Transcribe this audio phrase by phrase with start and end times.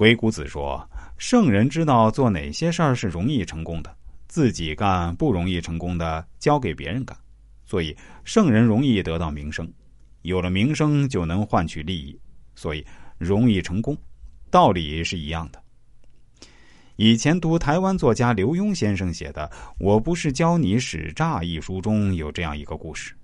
[0.00, 0.82] 鬼谷子说
[1.18, 3.94] ：“圣人知道做哪些事儿是容易成功的，
[4.28, 7.14] 自己干不容易成功的，交给别人干。
[7.66, 7.94] 所以
[8.24, 9.70] 圣人容易得到名声，
[10.22, 12.18] 有了名声就能换取利益，
[12.54, 12.82] 所以
[13.18, 13.94] 容易成功。
[14.50, 15.62] 道理是一样的。”
[16.96, 19.46] 以前读台湾作家刘墉先生写的
[19.78, 23.14] 《我不是教你使诈》一书中有这样一个故事：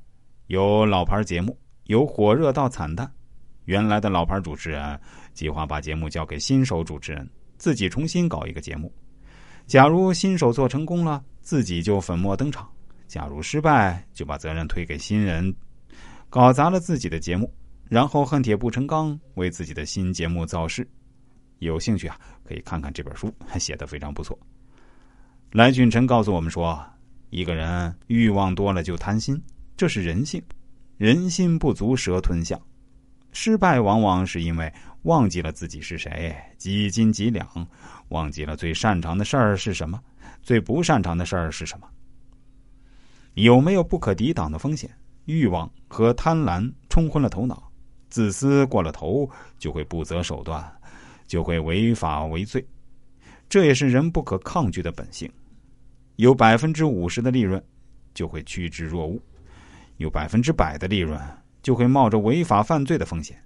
[0.48, 3.10] 有老牌节目，由火热到惨淡。
[3.66, 4.98] 原来的老牌主持人
[5.34, 7.28] 计划把节目交给新手主持人，
[7.58, 8.92] 自己重新搞一个节目。
[9.66, 12.64] 假如新手做成功了，自己就粉墨登场；
[13.08, 15.54] 假如失败，就把责任推给新人，
[16.30, 17.52] 搞砸了自己的节目，
[17.88, 20.88] 然后恨铁不成钢，为自己的新节目造势。
[21.58, 24.38] 有兴趣啊，可以看看这本书，写的非常不错。
[25.50, 26.80] 来俊臣告诉我们说，
[27.30, 29.42] 一个人欲望多了就贪心，
[29.76, 30.40] 这是人性，
[30.96, 32.60] 人心不足蛇吞象。
[33.38, 34.72] 失败往往是因为
[35.02, 37.46] 忘记了自己是谁，几斤几两，
[38.08, 40.02] 忘记了最擅长的事儿是什么，
[40.42, 41.86] 最不擅长的事儿是什么。
[43.34, 44.90] 有没有不可抵挡的风险？
[45.26, 47.70] 欲望和贪婪冲昏了头脑，
[48.08, 50.64] 自私过了头，就会不择手段，
[51.26, 52.66] 就会违法为罪。
[53.50, 55.30] 这也是人不可抗拒的本性。
[56.16, 57.62] 有百分之五十的利润，
[58.14, 59.20] 就会趋之若鹜；
[59.98, 61.20] 有百分之百的利润。
[61.66, 63.36] 就会冒着违法犯罪的风险，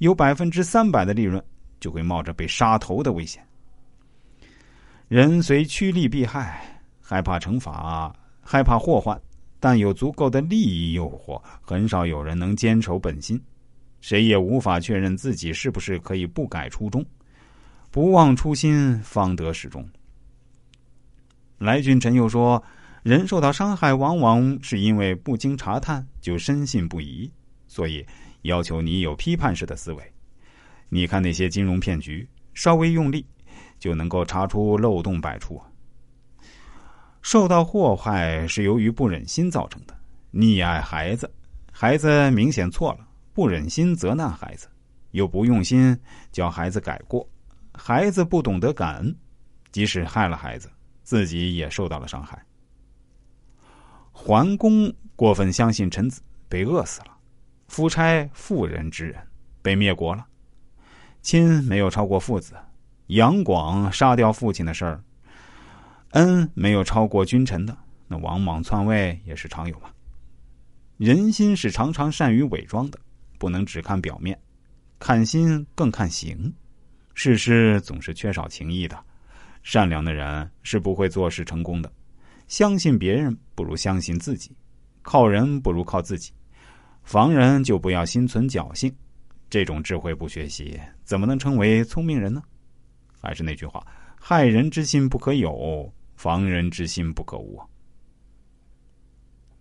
[0.00, 1.42] 有百分之三百的利润，
[1.80, 3.42] 就会冒着被杀头的危险。
[5.08, 9.18] 人虽趋利避害，害怕惩罚，害怕祸患，
[9.58, 13.42] 但有足够的利益诱惑，很少有人能坚守本心。
[14.02, 17.02] 谁也无法确认自己是不是可以不改初衷，
[17.90, 19.88] 不忘初心，方得始终。
[21.56, 22.62] 来俊臣又说，
[23.02, 27.30] 人受到伤害，往往是因为不经查探就深信不疑。
[27.70, 28.04] 所以，
[28.42, 30.12] 要求你有批判式的思维。
[30.88, 33.24] 你看那些金融骗局，稍微用力，
[33.78, 35.62] 就能够查出漏洞百出。
[37.22, 39.96] 受到祸害是由于不忍心造成的。
[40.32, 41.32] 溺爱孩子，
[41.70, 44.68] 孩子明显错了，不忍心责难孩子，
[45.12, 45.96] 又不用心
[46.32, 47.24] 教孩子改过，
[47.72, 49.16] 孩子不懂得感恩，
[49.70, 50.68] 即使害了孩子，
[51.04, 52.44] 自己也受到了伤害。
[54.10, 57.16] 桓公过分相信臣子，被饿死了。
[57.70, 59.16] 夫差妇人之人
[59.62, 60.26] 被灭国了，
[61.22, 62.56] 亲没有超过父子，
[63.06, 65.00] 杨广杀掉父亲的事儿，
[66.10, 69.88] 恩没有超过君臣的，那王莽篡位也是常有嘛。
[70.96, 72.98] 人心是常常善于伪装的，
[73.38, 74.36] 不能只看表面，
[74.98, 76.52] 看心更看行。
[77.14, 78.98] 世事总是缺少情义的，
[79.62, 81.92] 善良的人是不会做事成功的。
[82.48, 84.50] 相信别人不如相信自己，
[85.02, 86.32] 靠人不如靠自己。
[87.10, 88.94] 防人就不要心存侥幸，
[89.48, 92.40] 这种智慧不学习，怎么能称为聪明人呢？
[93.20, 93.84] 还是那句话，
[94.14, 97.60] 害人之心不可有，防人之心不可无。